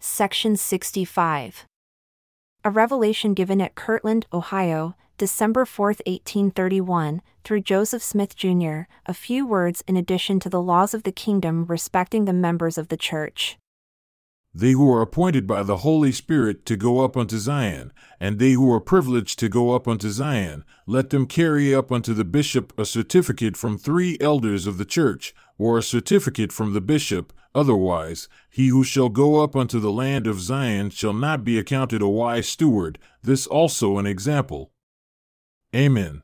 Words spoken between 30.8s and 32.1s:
shall not be accounted a